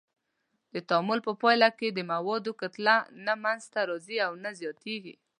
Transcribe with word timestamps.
د 0.73 0.75
تعامل 0.89 1.19
په 1.27 1.31
پایله 1.41 1.69
کې 1.79 1.87
د 1.91 1.99
موادو 2.11 2.51
کتله 2.61 2.95
نه 3.25 3.33
منځه 3.43 3.81
ځي 4.05 4.17
او 4.27 4.31
نه 4.43 4.49
زیاتیږي. 4.59 5.15